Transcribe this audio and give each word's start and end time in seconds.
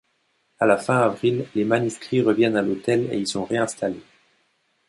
À 0.57 0.65
la 0.65 0.77
fin 0.77 0.97
avril, 0.97 1.45
les 1.53 1.63
manuscrits 1.63 2.23
reviennent 2.23 2.57
à 2.57 2.63
l'hôtel 2.63 3.07
et 3.13 3.19
y 3.19 3.27
sont 3.27 3.45
réinstallés. 3.45 4.01